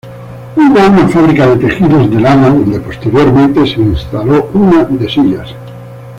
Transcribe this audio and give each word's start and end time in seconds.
Hubo 0.55 0.87
una 0.87 1.07
fábrica 1.09 1.45
de 1.45 1.57
tejidos 1.57 2.09
de 2.09 2.19
lana 2.19 2.49
donde 2.49 2.79
posteriormente 2.79 3.59
se 3.67 3.81
instaló 3.81 4.49
una 4.51 4.83
de 4.85 5.07
sillas. 5.07 5.53